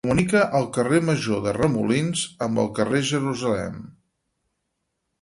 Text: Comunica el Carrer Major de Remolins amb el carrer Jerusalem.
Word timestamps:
Comunica 0.05 0.39
el 0.59 0.63
Carrer 0.77 1.01
Major 1.09 1.43
de 1.43 1.53
Remolins 1.59 2.25
amb 2.49 2.65
el 2.65 2.73
carrer 2.81 3.05
Jerusalem. 3.13 3.81